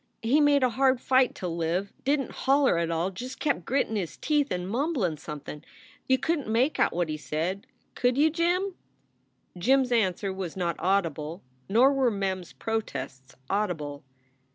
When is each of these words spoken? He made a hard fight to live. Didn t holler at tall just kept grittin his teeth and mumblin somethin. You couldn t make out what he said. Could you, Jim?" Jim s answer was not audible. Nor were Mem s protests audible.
He 0.23 0.41
made 0.41 0.63
a 0.63 0.69
hard 0.71 0.99
fight 0.99 1.35
to 1.35 1.47
live. 1.47 1.93
Didn 2.05 2.25
t 2.29 2.33
holler 2.33 2.79
at 2.79 2.87
tall 2.89 3.11
just 3.11 3.39
kept 3.39 3.65
grittin 3.65 3.95
his 3.95 4.17
teeth 4.17 4.49
and 4.49 4.67
mumblin 4.67 5.15
somethin. 5.17 5.63
You 6.09 6.17
couldn 6.17 6.45
t 6.45 6.49
make 6.49 6.79
out 6.79 6.91
what 6.91 7.07
he 7.07 7.17
said. 7.17 7.67
Could 7.93 8.17
you, 8.17 8.31
Jim?" 8.31 8.73
Jim 9.55 9.81
s 9.81 9.91
answer 9.91 10.33
was 10.33 10.57
not 10.57 10.75
audible. 10.79 11.43
Nor 11.69 11.93
were 11.93 12.09
Mem 12.09 12.39
s 12.39 12.51
protests 12.51 13.35
audible. 13.47 14.03